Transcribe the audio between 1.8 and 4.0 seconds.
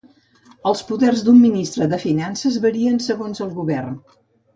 de finances varien segons el govern.